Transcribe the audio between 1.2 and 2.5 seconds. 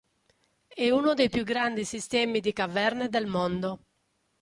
più grandi sistemi